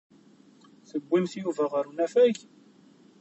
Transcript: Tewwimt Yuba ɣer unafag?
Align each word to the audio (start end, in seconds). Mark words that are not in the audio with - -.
Tewwimt 0.89 1.33
Yuba 1.41 1.63
ɣer 1.73 1.85
unafag? 1.89 2.35